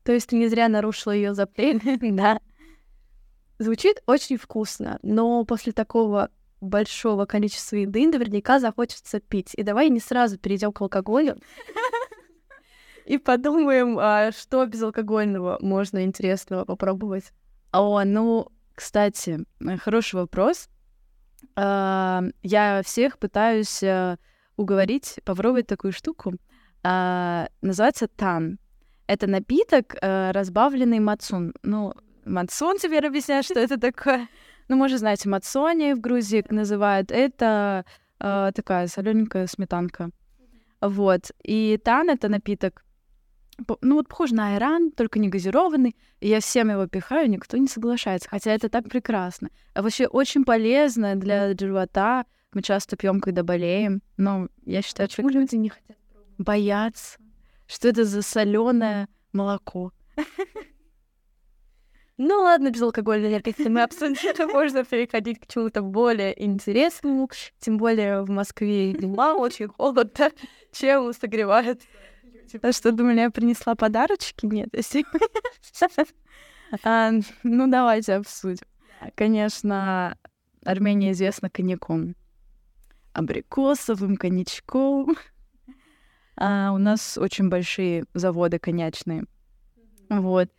То 0.04 0.12
есть 0.12 0.30
ты 0.30 0.38
не 0.38 0.48
зря 0.48 0.70
нарушила 0.70 1.12
ее 1.12 1.34
запрет, 1.34 1.82
да. 2.02 2.40
Звучит 3.60 4.04
очень 4.06 4.38
вкусно, 4.38 5.00
но 5.02 5.44
после 5.46 5.74
такого 5.74 6.30
большого 6.62 7.26
количества 7.26 7.78
еды 7.78 8.08
наверняка 8.08 8.60
захочется 8.60 9.20
пить. 9.20 9.54
И 9.56 9.64
давай 9.64 9.90
не 9.90 10.00
сразу 10.00 10.38
перейдем 10.38 10.72
к 10.72 10.82
алкоголю 10.82 11.38
и 13.06 13.18
подумаем, 13.18 13.98
а 14.00 14.32
что 14.32 14.66
безалкогольного 14.66 15.58
можно 15.62 16.04
интересного 16.04 16.66
попробовать. 16.66 17.32
О, 17.72 18.04
ну, 18.04 18.48
кстати, 18.76 19.46
хороший 19.80 20.16
вопрос. 20.16 20.70
А, 21.56 22.24
я 22.44 22.82
всех 22.84 23.18
пытаюсь 23.18 23.82
э, 23.84 24.18
уговорить 24.56 25.20
попробовать 25.26 25.68
такую 25.68 25.94
штуку. 25.94 26.34
А, 26.84 27.48
называется 27.62 28.08
тан. 28.08 28.60
Это 29.08 29.28
напиток, 29.28 29.96
э, 30.02 30.32
разбавленный 30.32 31.00
мацун. 31.00 31.54
Ну, 31.64 31.94
мацун 32.28 32.78
теперь 32.78 33.06
объясняю, 33.06 33.44
что 33.44 33.60
это 33.60 33.80
такое. 33.80 34.28
Ну, 34.68 34.76
может, 34.76 35.00
знаете, 35.00 35.30
мацони 35.30 35.94
в 35.94 36.02
Грузии 36.02 36.44
называют. 36.50 37.12
Это 37.12 37.86
э, 38.20 38.52
такая 38.54 38.88
солененькая 38.88 39.48
сметанка. 39.48 40.10
Вот. 40.82 41.32
И 41.44 41.80
тан— 41.84 42.10
это 42.12 42.30
напиток, 42.30 42.84
ну 43.82 43.96
вот 43.96 44.08
похож 44.08 44.32
на 44.32 44.54
айран, 44.54 44.92
только 44.92 45.20
не 45.20 45.30
газированный. 45.30 45.96
И 46.20 46.28
я 46.28 46.40
всем 46.40 46.70
его 46.70 46.88
пихаю, 46.88 47.30
никто 47.30 47.58
не 47.58 47.68
соглашается. 47.68 48.30
Хотя 48.30 48.52
это 48.52 48.70
так 48.70 48.90
прекрасно. 48.90 49.50
А 49.74 49.82
вообще 49.82 50.06
очень 50.06 50.44
полезно 50.44 51.16
для 51.16 51.56
живота. 51.58 52.26
Мы 52.54 52.62
часто 52.62 52.96
пьем, 52.98 53.20
когда 53.20 53.44
болеем. 53.44 54.02
Но 54.18 54.50
я 54.66 54.82
считаю, 54.82 55.10
что 55.10 55.24
люди 55.24 55.56
не 55.56 55.70
хотят 55.70 55.98
боятся, 56.38 57.18
что 57.68 57.88
это 57.88 58.06
за 58.06 58.22
соленое 58.22 59.08
молоко. 59.34 59.92
Ну 62.18 62.42
ладно, 62.42 62.72
безалкогольный 62.72 63.30
напитки 63.30 63.68
мы 63.68 63.84
обсудили, 63.84 64.52
можно 64.52 64.84
переходить 64.84 65.40
к 65.40 65.48
чему-то 65.48 65.82
более 65.82 66.44
интересному. 66.44 67.30
Тем 67.60 67.78
более 67.78 68.24
в 68.24 68.30
Москве 68.30 68.94
зима 68.94 69.36
очень 69.36 69.68
холодно, 69.68 70.32
чем 70.72 71.14
согревает 71.14 71.82
Типа, 72.48 72.72
что 72.72 72.92
думали, 72.92 73.20
я 73.20 73.30
принесла 73.30 73.76
подарочки? 73.76 74.46
Нет, 74.46 74.70
если... 74.72 75.06
а, 76.84 77.12
ну, 77.44 77.70
давайте 77.70 78.14
обсудим. 78.14 78.66
Конечно, 79.16 80.18
Армения 80.64 81.12
известна 81.12 81.50
коньяком. 81.50 82.16
Абрикосовым 83.14 84.16
коньячком. 84.16 85.18
А 86.38 86.72
у 86.72 86.78
нас 86.78 87.18
очень 87.18 87.50
большие 87.50 88.06
заводы 88.14 88.60
коньячные. 88.60 89.26
Вот. 90.10 90.50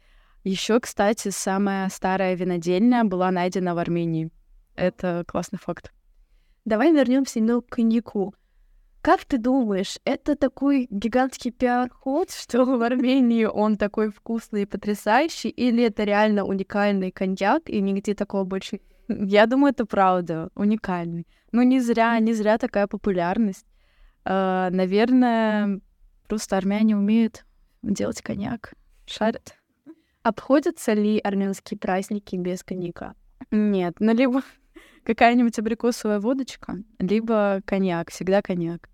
Еще, 0.44 0.80
кстати, 0.80 1.28
самая 1.28 1.88
старая 1.88 2.34
винодельня 2.34 3.04
была 3.04 3.30
найдена 3.30 3.74
в 3.74 3.78
Армении. 3.78 4.30
Это 4.74 5.24
классный 5.26 5.58
факт. 5.58 5.92
Давай 6.64 6.92
вернемся 6.92 7.40
немного 7.40 7.62
к 7.62 7.70
коньяку. 7.70 8.34
Как 9.00 9.24
ты 9.24 9.38
думаешь, 9.38 9.98
это 10.04 10.36
такой 10.36 10.86
гигантский 10.90 11.50
пиар-ход, 11.50 12.30
что 12.30 12.64
в 12.64 12.82
Армении 12.82 13.44
он 13.44 13.76
такой 13.76 14.10
вкусный 14.10 14.62
и 14.62 14.66
потрясающий, 14.66 15.48
или 15.48 15.84
это 15.84 16.04
реально 16.04 16.44
уникальный 16.44 17.10
коньяк, 17.10 17.70
и 17.70 17.80
нигде 17.80 18.14
такого 18.14 18.44
больше 18.44 18.80
Я 19.08 19.46
думаю, 19.46 19.72
это 19.72 19.86
правда, 19.86 20.50
уникальный. 20.54 21.26
Ну, 21.52 21.62
не 21.62 21.80
зря, 21.80 22.18
не 22.18 22.34
зря 22.34 22.58
такая 22.58 22.86
популярность. 22.86 23.64
Uh, 24.24 24.68
наверное, 24.70 25.80
просто 26.26 26.58
армяне 26.58 26.96
умеют 26.96 27.46
делать 27.82 28.20
коньяк, 28.20 28.74
шарят. 29.06 29.54
Обходятся 30.28 30.92
ли 30.92 31.18
армянские 31.18 31.78
праздники 31.78 32.36
без 32.36 32.62
коньяка? 32.62 33.14
Нет, 33.50 33.94
ну 33.98 34.12
либо 34.12 34.42
какая-нибудь 35.04 35.58
абрикосовая 35.58 36.20
водочка, 36.20 36.76
либо 36.98 37.62
коньяк, 37.64 38.10
всегда 38.10 38.42
коньяк. 38.42 38.90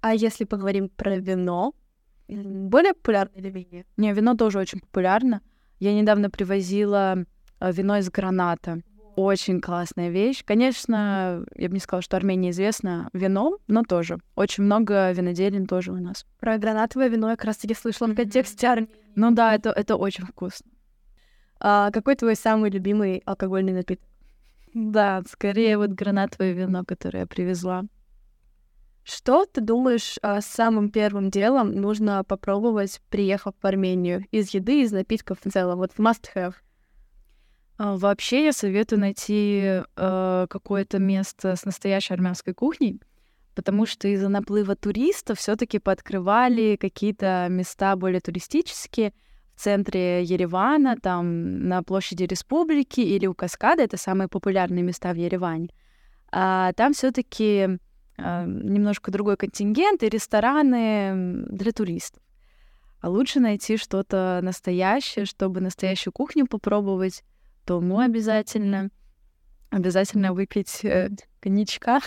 А 0.00 0.12
если 0.12 0.42
поговорим 0.42 0.88
про 0.88 1.18
вино, 1.18 1.72
более 2.26 2.94
популярное 2.94 3.38
или 3.38 3.50
менее? 3.50 3.86
Не, 3.96 4.12
вино 4.12 4.34
тоже 4.34 4.58
очень 4.58 4.80
популярно. 4.80 5.40
Я 5.78 5.94
недавно 5.94 6.30
привозила 6.30 7.24
э, 7.60 7.72
вино 7.72 7.98
из 7.98 8.10
граната. 8.10 8.80
Очень 9.16 9.62
классная 9.62 10.10
вещь. 10.10 10.44
Конечно, 10.44 11.42
я 11.54 11.68
бы 11.68 11.74
не 11.74 11.80
сказала, 11.80 12.02
что 12.02 12.18
Армения 12.18 12.50
известна 12.50 13.08
вином, 13.14 13.56
но 13.66 13.82
тоже. 13.82 14.18
Очень 14.34 14.64
много 14.64 15.10
виноделин 15.10 15.66
тоже 15.66 15.90
у 15.92 15.96
нас. 15.96 16.26
Про 16.38 16.58
гранатовое 16.58 17.08
вино 17.08 17.30
я 17.30 17.36
как 17.36 17.46
раз 17.46 17.56
таки 17.56 17.72
слышала 17.72 18.08
в 18.08 18.14
контексте 18.14 18.68
Армении. 18.68 18.94
Ну 19.14 19.30
да, 19.30 19.54
это, 19.54 19.70
это 19.70 19.96
очень 19.96 20.26
вкусно. 20.26 20.70
А 21.58 21.90
какой 21.92 22.14
твой 22.16 22.36
самый 22.36 22.70
любимый 22.70 23.22
алкогольный 23.24 23.72
напиток? 23.72 24.06
Да, 24.74 25.22
скорее 25.30 25.78
вот 25.78 25.92
гранатовое 25.92 26.52
вино, 26.52 26.84
которое 26.84 27.20
я 27.20 27.26
привезла. 27.26 27.84
Что 29.02 29.46
ты 29.46 29.62
думаешь, 29.62 30.18
а, 30.20 30.42
самым 30.42 30.90
первым 30.90 31.30
делом 31.30 31.72
нужно 31.72 32.22
попробовать, 32.22 33.00
приехав 33.08 33.54
в 33.62 33.66
Армению? 33.66 34.26
Из 34.30 34.50
еды, 34.50 34.82
из 34.82 34.92
напитков 34.92 35.38
в 35.42 35.50
целом, 35.50 35.78
вот 35.78 35.92
must-have. 35.96 36.52
А, 36.52 36.65
вообще 37.78 38.46
я 38.46 38.52
советую 38.52 39.00
найти 39.00 39.82
э, 39.96 40.46
какое-то 40.48 40.98
место 40.98 41.56
с 41.56 41.64
настоящей 41.64 42.14
армянской 42.14 42.54
кухней, 42.54 43.00
потому 43.54 43.86
что 43.86 44.08
из-за 44.08 44.28
наплыва 44.28 44.76
туристов 44.76 45.38
все-таки 45.38 45.78
пооткрывали 45.78 46.76
какие-то 46.76 47.48
места 47.50 47.96
более 47.96 48.20
туристические, 48.20 49.12
в 49.56 49.60
центре 49.60 50.22
Еревана, 50.22 50.96
там 50.96 51.66
на 51.66 51.82
площади 51.82 52.24
Республики 52.24 53.00
или 53.00 53.26
у 53.26 53.34
Каскада, 53.34 53.82
это 53.82 53.96
самые 53.96 54.28
популярные 54.28 54.82
места 54.82 55.12
в 55.12 55.16
Ереване. 55.16 55.70
А 56.30 56.72
там 56.74 56.92
все-таки 56.92 57.78
э, 58.18 58.44
немножко 58.46 59.10
другой 59.10 59.38
контингент 59.38 60.02
и 60.02 60.10
рестораны 60.10 61.46
для 61.48 61.72
туристов. 61.72 62.22
А 63.00 63.08
лучше 63.08 63.40
найти 63.40 63.78
что-то 63.78 64.40
настоящее, 64.42 65.24
чтобы 65.24 65.60
настоящую 65.60 66.12
кухню 66.12 66.46
попробовать, 66.46 67.22
то 67.66 67.80
мы 67.80 68.04
обязательно, 68.04 68.90
обязательно 69.70 70.32
выпить 70.32 70.84
э, 70.84 71.10
коньячка. 71.40 72.00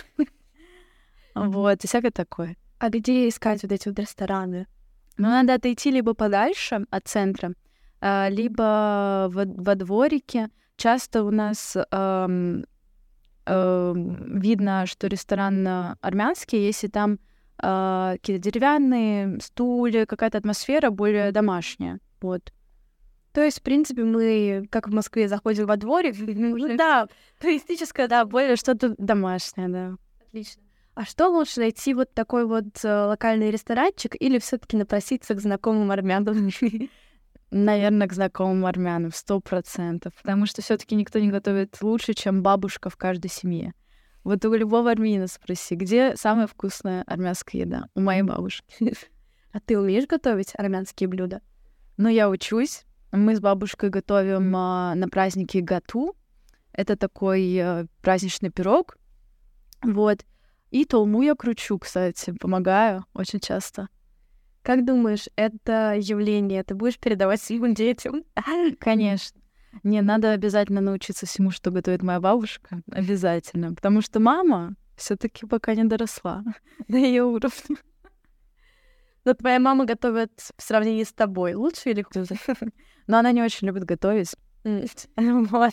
Вот, 1.34 1.84
и 1.84 1.86
всякое 1.86 2.10
такое. 2.10 2.56
А 2.78 2.88
где 2.88 3.28
искать 3.28 3.62
вот 3.62 3.70
эти 3.70 3.88
вот 3.88 3.98
рестораны? 3.98 4.66
Ну, 5.16 5.28
надо 5.28 5.54
отойти 5.54 5.90
либо 5.90 6.14
подальше 6.14 6.86
от 6.90 7.06
центра, 7.06 7.52
а, 8.00 8.28
либо 8.28 9.28
во, 9.30 9.44
во 9.44 9.74
дворике. 9.76 10.48
Часто 10.76 11.22
у 11.22 11.30
нас 11.30 11.76
эм, 11.76 12.64
эм, 13.46 14.40
видно, 14.40 14.86
что 14.86 15.06
ресторан 15.06 15.96
армянский, 16.00 16.66
если 16.66 16.88
там 16.88 17.18
э, 17.62 18.12
какие-то 18.16 18.42
деревянные 18.42 19.38
стулья, 19.40 20.06
какая-то 20.06 20.38
атмосфера 20.38 20.90
более 20.90 21.32
домашняя. 21.32 22.00
Вот. 22.22 22.52
То 23.32 23.42
есть, 23.42 23.60
в 23.60 23.62
принципе, 23.62 24.02
мы, 24.02 24.66
как 24.70 24.88
в 24.88 24.92
Москве, 24.92 25.28
заходим 25.28 25.66
во 25.66 25.76
дворик. 25.76 26.16
Ну 26.18 26.76
да, 26.76 27.08
туристическое, 27.38 28.08
да, 28.08 28.24
более 28.24 28.56
что-то 28.56 28.94
домашнее, 28.98 29.68
да. 29.68 29.96
Отлично. 30.26 30.62
А 30.94 31.04
что 31.04 31.28
лучше 31.28 31.60
найти 31.60 31.94
вот 31.94 32.12
такой 32.12 32.44
вот 32.44 32.84
э, 32.84 33.04
локальный 33.06 33.50
ресторанчик 33.50 34.16
или 34.18 34.38
все 34.38 34.58
таки 34.58 34.76
напроситься 34.76 35.34
к 35.34 35.40
знакомым 35.40 35.90
армянам? 35.92 36.50
Наверное, 37.50 38.08
к 38.08 38.12
знакомым 38.12 38.66
армянам, 38.66 39.12
сто 39.12 39.40
процентов. 39.40 40.12
Потому 40.22 40.46
что 40.46 40.62
все 40.62 40.76
таки 40.76 40.94
никто 40.96 41.18
не 41.18 41.28
готовит 41.28 41.80
лучше, 41.80 42.14
чем 42.14 42.42
бабушка 42.42 42.90
в 42.90 42.96
каждой 42.96 43.30
семье. 43.30 43.72
Вот 44.24 44.44
у 44.44 44.52
любого 44.52 44.90
армянина 44.90 45.26
спроси, 45.28 45.74
где 45.76 46.16
самая 46.16 46.46
вкусная 46.46 47.04
армянская 47.06 47.62
еда? 47.62 47.86
У 47.94 48.00
моей 48.00 48.22
бабушки. 48.22 48.94
А 49.52 49.58
ты 49.58 49.76
умеешь 49.76 50.06
готовить 50.06 50.52
армянские 50.56 51.08
блюда? 51.08 51.42
Ну, 51.96 52.08
я 52.08 52.30
учусь. 52.30 52.84
Мы 53.12 53.34
с 53.34 53.40
бабушкой 53.40 53.90
готовим 53.90 54.54
а, 54.54 54.94
на 54.94 55.08
празднике 55.08 55.60
гату. 55.60 56.14
Это 56.72 56.96
такой 56.96 57.58
а, 57.58 57.86
праздничный 58.02 58.50
пирог. 58.50 58.96
Вот. 59.82 60.24
И 60.70 60.84
толму 60.84 61.22
я 61.22 61.34
кручу, 61.34 61.78
кстати, 61.78 62.32
помогаю 62.32 63.04
очень 63.14 63.40
часто. 63.40 63.88
Как 64.62 64.84
думаешь, 64.84 65.28
это 65.36 65.96
явление 65.98 66.62
ты 66.62 66.74
будешь 66.74 66.98
передавать 66.98 67.40
своим 67.40 67.74
детям? 67.74 68.24
Конечно. 68.78 69.40
Не, 69.82 70.02
надо 70.02 70.32
обязательно 70.32 70.80
научиться 70.80 71.26
всему, 71.26 71.50
что 71.50 71.70
готовит 71.70 72.02
моя 72.02 72.20
бабушка. 72.20 72.82
Обязательно. 72.90 73.74
Потому 73.74 74.00
что 74.00 74.20
мама 74.20 74.74
все 74.96 75.16
таки 75.16 75.46
пока 75.46 75.74
не 75.74 75.84
доросла 75.84 76.44
до 76.88 76.98
ее 76.98 77.24
уровня. 77.24 77.76
Но 79.24 79.34
твоя 79.34 79.60
мама 79.60 79.84
готовит 79.84 80.32
в 80.56 80.62
сравнении 80.62 81.04
с 81.04 81.12
тобой 81.12 81.54
лучше 81.54 81.90
или 81.90 82.02
хуже? 82.02 82.34
Но 83.06 83.18
она 83.18 83.32
не 83.32 83.42
очень 83.42 83.66
любит 83.66 83.84
готовить. 83.84 84.34
Вот. 85.16 85.72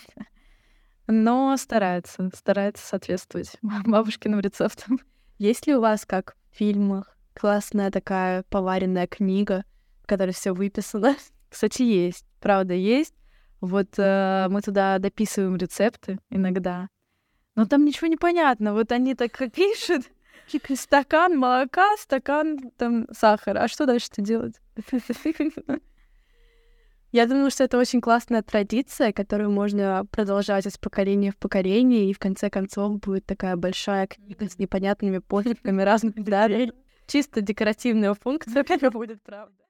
Но 1.07 1.55
старается, 1.57 2.29
старается 2.33 2.85
соответствовать 2.85 3.57
бабушкиным 3.61 4.41
рецептам. 4.41 4.99
Есть 5.37 5.67
ли 5.67 5.75
у 5.75 5.81
вас, 5.81 6.05
как 6.05 6.35
в 6.51 6.57
фильмах, 6.57 7.17
классная 7.33 7.91
такая 7.91 8.43
поваренная 8.49 9.07
книга, 9.07 9.63
в 10.03 10.07
которой 10.07 10.31
все 10.31 10.51
выписано? 10.53 11.15
Кстати, 11.49 11.83
есть. 11.83 12.25
Правда, 12.41 12.73
есть. 12.73 13.13
Вот 13.61 13.87
э, 13.97 14.47
мы 14.49 14.61
туда 14.61 14.99
дописываем 14.99 15.55
рецепты 15.55 16.19
иногда. 16.29 16.89
Но 17.55 17.65
там 17.65 17.85
ничего 17.85 18.07
не 18.07 18.17
понятно. 18.17 18.73
Вот 18.73 18.91
они 18.91 19.15
так 19.15 19.37
пишут. 19.53 20.03
Стакан 20.75 21.37
молока, 21.37 21.95
стакан 21.97 22.71
там 22.77 23.07
сахара. 23.11 23.59
А 23.59 23.67
что 23.67 23.85
дальше-то 23.85 24.21
делать? 24.21 24.55
Я 27.13 27.25
думаю, 27.25 27.49
что 27.51 27.63
это 27.63 27.77
очень 27.77 28.01
классная 28.01 28.41
традиция, 28.41 29.13
которую 29.13 29.49
можно 29.49 30.05
продолжать 30.11 30.65
из 30.65 30.77
поколения 30.77 31.31
в 31.31 31.37
поколение, 31.37 32.09
и 32.09 32.13
в 32.13 32.19
конце 32.19 32.49
концов 32.49 32.99
будет 32.99 33.25
такая 33.25 33.55
большая 33.55 34.07
книга 34.07 34.49
с 34.49 34.59
непонятными 34.59 35.19
подписями 35.19 35.83
разных 35.83 36.15
дарей. 36.23 36.73
Чисто 37.07 37.39
декоративная 37.41 38.13
функция, 38.13 38.65
это 38.67 38.91
будет 38.91 39.23
правда. 39.23 39.63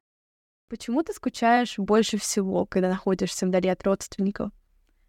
Почему 0.67 1.03
ты 1.03 1.13
скучаешь 1.13 1.77
больше 1.77 2.17
всего, 2.17 2.65
когда 2.65 2.89
находишься 2.89 3.45
вдали 3.45 3.69
от 3.69 3.83
родственников? 3.83 4.51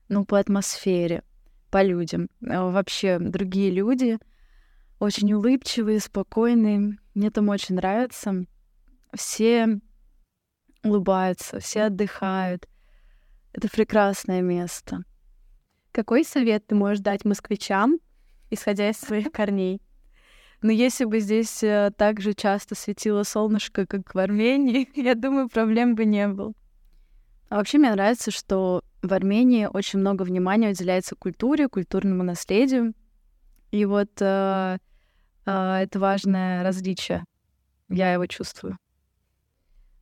Ну, 0.09 0.25
по 0.25 0.39
атмосфере, 0.39 1.25
по 1.71 1.83
людям. 1.83 2.29
А 2.47 2.71
вообще, 2.71 3.19
другие 3.19 3.71
люди 3.71 4.19
очень 4.99 5.33
улыбчивые, 5.33 6.01
спокойные. 6.01 6.99
Мне 7.15 7.31
там 7.31 7.49
очень 7.49 7.77
нравится. 7.77 8.45
Все 9.15 9.81
улыбаются, 10.85 11.61
все 11.61 11.85
отдыхают. 11.85 12.69
Это 13.53 13.69
прекрасное 13.69 14.43
место. 14.43 15.03
Какой 15.93 16.25
совет 16.25 16.67
ты 16.67 16.75
можешь 16.75 17.01
дать 17.01 17.25
москвичам, 17.25 17.99
исходя 18.51 18.91
из 18.91 18.99
своих 18.99 19.33
корней? 19.33 19.81
Но 20.61 20.73
если 20.73 21.05
бы 21.05 21.21
здесь 21.21 21.63
э, 21.63 21.93
так 21.97 22.21
же 22.21 22.35
часто 22.35 22.75
светило 22.75 23.23
солнышко, 23.23 23.87
как 23.87 24.15
в 24.15 24.19
Армении, 24.19 24.89
я 25.01 25.15
думаю, 25.15 25.49
проблем 25.49 25.95
бы 25.95 26.05
не 26.05 26.27
было. 26.27 26.53
А 27.49 27.57
вообще 27.57 27.79
мне 27.79 27.93
нравится, 27.93 28.31
что 28.31 28.83
в 29.03 29.13
Армении 29.13 29.67
очень 29.73 30.01
много 30.01 30.25
внимания 30.25 30.71
уделяется 30.71 31.15
культуре, 31.15 31.69
культурному 31.69 32.25
наследию. 32.25 32.93
И 33.71 33.85
вот 33.85 34.11
э, 34.21 34.79
это 35.49 35.99
важное 35.99 36.63
различие. 36.63 37.25
Я 37.89 38.13
его 38.13 38.27
чувствую. 38.27 38.77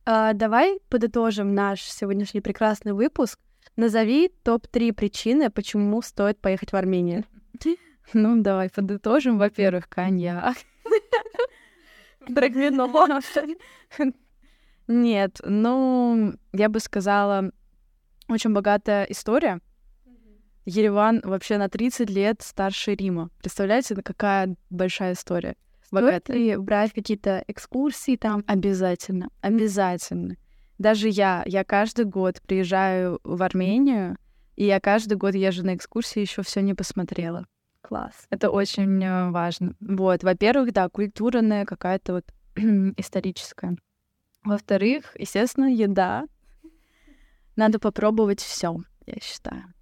А, 0.05 0.33
давай 0.33 0.79
подытожим 0.89 1.53
наш 1.53 1.81
сегодняшний 1.81 2.41
прекрасный 2.41 2.93
выпуск. 2.93 3.39
Назови 3.75 4.29
топ-3 4.43 4.93
причины, 4.93 5.49
почему 5.49 6.01
стоит 6.01 6.39
поехать 6.39 6.71
в 6.71 6.75
Армению. 6.75 7.23
Ну, 8.13 8.41
давай 8.41 8.69
подытожим. 8.69 9.37
Во-первых, 9.37 9.89
коньяк. 9.89 10.55
Нет, 14.87 15.41
ну, 15.43 16.33
я 16.53 16.69
бы 16.69 16.79
сказала, 16.79 17.51
очень 18.29 18.53
богатая 18.53 19.03
история. 19.09 19.59
Ереван 20.67 21.21
вообще 21.23 21.57
на 21.57 21.69
30 21.69 22.09
лет 22.09 22.41
старше 22.41 22.93
Рима. 22.93 23.29
Представляете, 23.39 23.95
какая 23.95 24.53
большая 24.69 25.13
история? 25.13 25.55
Стоит 25.81 26.27
ли 26.27 26.57
брать 26.57 26.91
какие-то 26.91 27.41
экскурсии 27.47 28.17
там? 28.17 28.43
Обязательно, 28.47 29.29
обязательно. 29.39 30.35
Даже 30.77 31.07
я, 31.07 31.43
я 31.45 31.63
каждый 31.63 32.03
год 32.03 32.41
приезжаю 32.45 33.21
в 33.23 33.41
Армению, 33.41 34.17
и 34.57 34.65
я 34.65 34.81
каждый 34.81 35.17
год 35.17 35.35
езжу 35.35 35.65
на 35.65 35.73
экскурсии, 35.73 36.19
еще 36.19 36.41
все 36.41 36.61
не 36.61 36.73
посмотрела. 36.73 37.45
Класс. 37.79 38.27
Это 38.29 38.49
очень 38.49 39.01
э, 39.01 39.29
важно. 39.31 39.73
Вот, 39.79 40.23
во-первых, 40.23 40.73
да, 40.73 40.89
культурная 40.89 41.63
какая-то 41.63 42.15
вот 42.15 42.25
историческая. 42.97 43.77
Во-вторых, 44.43 45.15
естественно, 45.17 45.73
еда. 45.73 46.27
Надо 47.55 47.79
попробовать 47.79 48.41
все, 48.41 48.75
я 49.05 49.15
считаю. 49.21 49.73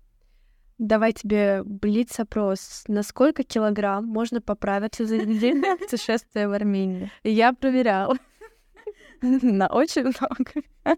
Давай 0.77 1.13
тебе 1.13 1.63
блиц-опрос. 1.63 2.83
На 2.87 3.01
сколько 3.01 3.43
килограмм 3.43 4.05
можно 4.05 4.41
поправиться 4.41 5.05
за 5.05 5.19
длительное 5.19 5.77
путешествие 5.77 6.47
в 6.47 6.51
Армению? 6.51 7.09
Я 7.23 7.53
проверяла. 7.53 8.17
На 9.21 9.67
очень 9.67 10.03
много. 10.03 10.97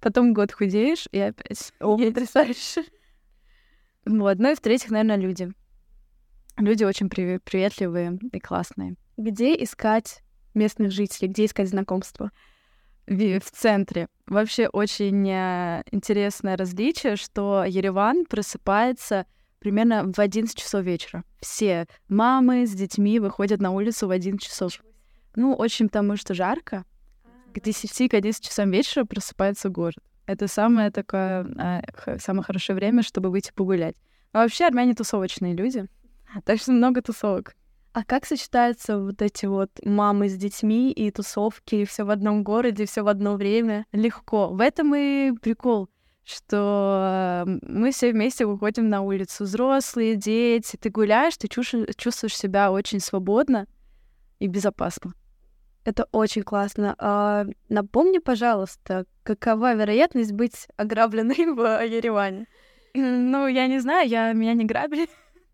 Потом 0.00 0.34
год 0.34 0.52
худеешь 0.52 1.08
и 1.10 1.18
опять. 1.18 1.72
Потрясающе. 1.78 2.84
Вот. 4.04 4.38
Ну 4.38 4.52
и 4.52 4.54
в-третьих, 4.54 4.90
наверное, 4.90 5.16
люди. 5.16 5.52
Люди 6.58 6.84
очень 6.84 7.08
приветливые 7.08 8.18
и 8.32 8.40
классные. 8.40 8.96
Где 9.16 9.62
искать 9.62 10.22
местных 10.54 10.92
жителей? 10.92 11.28
Где 11.28 11.46
искать 11.46 11.68
знакомства? 11.68 12.30
В, 13.08 13.50
центре. 13.50 14.06
Вообще 14.26 14.68
очень 14.68 15.26
э, 15.30 15.82
интересное 15.90 16.58
различие, 16.58 17.16
что 17.16 17.64
Ереван 17.64 18.26
просыпается 18.26 19.24
примерно 19.60 20.12
в 20.12 20.18
11 20.18 20.54
часов 20.54 20.84
вечера. 20.84 21.24
Все 21.40 21.86
мамы 22.08 22.66
с 22.66 22.72
детьми 22.72 23.18
выходят 23.18 23.60
на 23.60 23.70
улицу 23.70 24.08
в 24.08 24.10
11 24.10 24.46
часов. 24.46 24.82
Ну, 25.36 25.54
очень 25.54 25.86
потому 25.88 26.16
что 26.16 26.34
жарко. 26.34 26.84
К 27.54 27.60
10 27.60 28.10
к 28.10 28.14
11 28.14 28.44
часам 28.44 28.70
вечера 28.70 29.04
просыпается 29.04 29.70
город. 29.70 29.96
Это 30.26 30.46
самое 30.46 30.90
такое, 30.90 31.46
э, 32.06 32.18
самое 32.18 32.44
хорошее 32.44 32.76
время, 32.76 33.02
чтобы 33.02 33.30
выйти 33.30 33.52
погулять. 33.54 33.96
А 34.32 34.42
вообще 34.42 34.66
армяне 34.66 34.94
тусовочные 34.94 35.54
люди, 35.54 35.86
так 36.44 36.60
что 36.60 36.72
много 36.72 37.00
тусовок. 37.00 37.54
А 37.98 38.04
как 38.04 38.26
сочетаются 38.26 38.96
вот 38.96 39.22
эти 39.22 39.46
вот 39.46 39.70
мамы 39.84 40.28
с 40.28 40.36
детьми 40.36 40.92
и 40.92 41.10
тусовки, 41.10 41.74
и 41.74 41.84
все 41.84 42.04
в 42.04 42.10
одном 42.10 42.44
городе, 42.44 42.86
все 42.86 43.02
в 43.02 43.08
одно 43.08 43.34
время? 43.34 43.86
Легко. 43.90 44.50
В 44.50 44.60
этом 44.60 44.94
и 44.94 45.32
прикол, 45.32 45.88
что 46.22 47.42
мы 47.44 47.90
все 47.90 48.12
вместе 48.12 48.46
выходим 48.46 48.88
на 48.88 49.00
улицу, 49.00 49.42
взрослые, 49.42 50.14
дети, 50.14 50.76
ты 50.76 50.90
гуляешь, 50.90 51.36
ты 51.38 51.48
чувствуешь 51.48 52.38
себя 52.38 52.70
очень 52.70 53.00
свободно 53.00 53.66
и 54.38 54.46
безопасно. 54.46 55.12
Это 55.84 56.06
очень 56.12 56.44
классно. 56.44 56.94
А, 56.98 57.46
напомни, 57.68 58.18
пожалуйста, 58.18 59.06
какова 59.24 59.74
вероятность 59.74 60.30
быть 60.30 60.68
ограбленной 60.76 61.34
в 61.52 61.84
Ереване? 61.84 62.46
Ну, 62.94 63.48
я 63.48 63.66
не 63.66 63.80
знаю, 63.80 64.08
я 64.08 64.32
меня 64.34 64.54
не 64.54 64.66
грабили. 64.66 65.08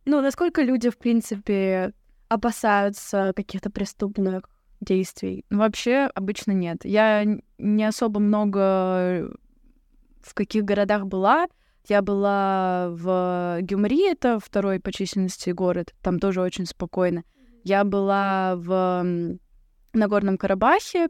Ну, 0.04 0.20
насколько 0.20 0.60
люди, 0.60 0.90
в 0.90 0.98
принципе, 0.98 1.94
опасаются 2.28 3.32
каких-то 3.34 3.70
преступных 3.70 4.48
действий? 4.80 5.44
Вообще 5.50 6.10
обычно 6.14 6.52
нет. 6.52 6.84
Я 6.84 7.24
не 7.58 7.84
особо 7.84 8.20
много 8.20 9.30
в 10.20 10.34
каких 10.34 10.64
городах 10.64 11.06
была. 11.06 11.46
Я 11.86 12.00
была 12.00 12.88
в 12.90 13.58
Гюмри, 13.60 14.10
это 14.10 14.38
второй 14.40 14.80
по 14.80 14.90
численности 14.90 15.50
город, 15.50 15.94
там 16.02 16.18
тоже 16.18 16.40
очень 16.40 16.64
спокойно. 16.64 17.24
Я 17.62 17.84
была 17.84 18.54
в 18.56 19.04
Нагорном 19.92 20.38
Карабахе, 20.38 21.08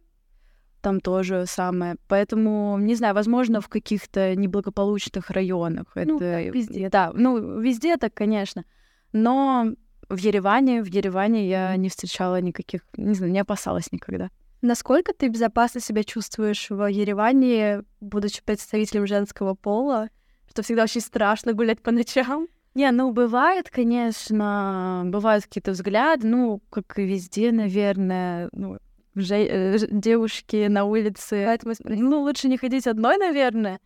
там 0.81 1.00
тоже 1.00 1.44
самое. 1.46 1.96
Поэтому, 2.09 2.77
не 2.79 2.94
знаю, 2.94 3.14
возможно, 3.14 3.61
в 3.61 3.68
каких-то 3.68 4.35
неблагополучных 4.37 5.31
районах. 5.31 5.87
Ну, 5.94 6.16
это 6.16 6.42
везде. 6.42 6.88
Да, 6.90 7.11
ну, 7.14 7.61
везде 7.61 7.96
так, 7.96 8.12
конечно. 8.12 8.64
Но 9.12 9.72
в 10.09 10.17
Ереване, 10.17 10.83
в 10.83 10.87
Ереване 10.87 11.49
я 11.49 11.77
не 11.77 11.88
встречала 11.88 12.40
никаких, 12.40 12.83
не 12.97 13.14
знаю, 13.14 13.33
не 13.33 13.40
опасалась 13.40 13.93
никогда. 13.93 14.31
Насколько 14.62 15.12
ты 15.12 15.29
безопасно 15.29 15.81
себя 15.81 16.05
чувствуешь 16.05 16.71
в 16.71 16.87
Ереване, 16.87 17.83
будучи 18.01 18.43
представителем 18.43 19.07
женского 19.07 19.55
пола? 19.55 20.09
Что 20.49 20.62
всегда 20.62 20.85
очень 20.85 21.01
страшно 21.03 21.53
гулять 21.53 21.83
по 21.83 21.90
ночам? 21.90 22.49
Не, 22.75 22.90
ну 22.90 23.12
бывает, 23.12 23.71
конечно, 23.71 25.03
бывают 25.07 25.45
какие-то 25.45 25.73
взгляды, 25.73 26.27
ну, 26.27 26.61
как 26.71 26.99
и 26.99 27.05
везде, 27.05 27.53
наверное, 27.53 28.49
ну, 28.53 28.79
же, 29.14 29.37
э, 29.37 29.79
девушки 29.90 30.67
на 30.67 30.85
улице, 30.85 31.59
ну, 31.85 32.23
лучше 32.23 32.49
не 32.49 32.57
ходить 32.57 32.87
одной, 32.87 33.17
наверное, 33.17 33.81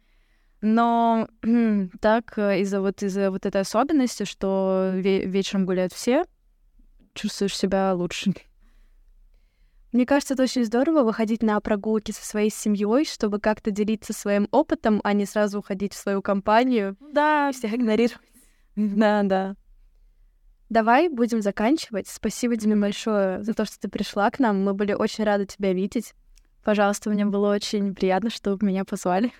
но 0.60 1.28
так 2.00 2.38
э, 2.38 2.60
из-за 2.60 2.80
вот 2.80 3.02
из-за 3.02 3.30
вот 3.30 3.46
этой 3.46 3.60
особенности, 3.60 4.24
что 4.24 4.92
ве- 4.94 5.24
вечером 5.24 5.66
гуляют 5.66 5.92
все, 5.92 6.24
чувствуешь 7.14 7.56
себя 7.56 7.94
лучше. 7.94 8.34
Мне 9.92 10.04
кажется, 10.04 10.34
это 10.34 10.42
очень 10.42 10.64
здорово 10.64 11.02
выходить 11.02 11.42
на 11.42 11.58
прогулки 11.60 12.12
со 12.12 12.24
своей 12.24 12.50
семьей, 12.50 13.06
чтобы 13.06 13.40
как-то 13.40 13.70
делиться 13.70 14.12
своим 14.12 14.46
опытом, 14.50 15.00
а 15.02 15.14
не 15.14 15.24
сразу 15.24 15.60
уходить 15.60 15.94
в 15.94 15.96
свою 15.98 16.20
компанию. 16.20 16.96
Да, 17.00 17.50
всех 17.52 17.72
игнорировать. 17.72 18.20
Да, 18.76 19.22
да. 19.22 19.56
Давай 20.68 21.08
будем 21.08 21.40
заканчивать. 21.40 22.06
Спасибо 22.06 22.56
тебе 22.56 22.76
большое 22.76 23.42
за 23.42 23.54
то, 23.54 23.64
что 23.64 23.80
ты 23.80 23.88
пришла 23.88 24.30
к 24.30 24.38
нам. 24.38 24.62
Мы 24.62 24.74
были 24.74 24.92
очень 24.92 25.24
рады 25.24 25.46
тебя 25.46 25.72
видеть. 25.72 26.12
Пожалуйста, 26.62 27.08
мне 27.08 27.24
было 27.24 27.54
очень 27.54 27.94
приятно, 27.94 28.28
что 28.28 28.58
меня 28.60 28.84
позвали. 28.84 29.32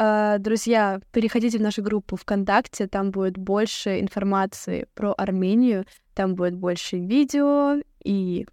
Uh, 0.00 0.38
друзья, 0.38 0.98
переходите 1.12 1.58
в 1.58 1.60
нашу 1.60 1.82
группу 1.82 2.16
ВКонтакте, 2.16 2.86
там 2.86 3.10
будет 3.10 3.36
больше 3.36 4.00
информации 4.00 4.86
про 4.94 5.12
Армению, 5.12 5.84
там 6.14 6.36
будет 6.36 6.54
больше 6.54 6.96
видео 6.96 7.82
и 8.02 8.46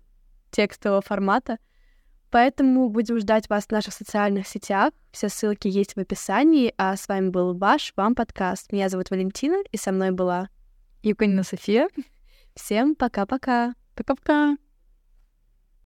текстового 0.51 0.99
формата. 1.01 1.57
Поэтому 2.31 2.89
будем 2.89 3.17
ждать 3.19 3.47
вас 3.47 3.67
в 3.67 3.71
наших 3.71 3.93
социальных 3.93 4.45
сетях. 4.45 4.91
Все 5.11 5.29
ссылки 5.29 5.69
есть 5.69 5.95
в 5.95 5.99
описании. 5.99 6.73
А 6.77 6.97
с 6.97 7.07
вами 7.07 7.29
был 7.29 7.57
ваш 7.57 7.93
Вам 7.95 8.15
подкаст. 8.15 8.73
Меня 8.73 8.89
зовут 8.89 9.09
Валентина, 9.09 9.63
и 9.71 9.77
со 9.77 9.93
мной 9.93 10.11
была 10.11 10.49
Евгения 11.01 11.43
София. 11.43 11.87
Всем 12.55 12.95
пока-пока. 12.95 13.73
Пока-пока. 13.95 14.57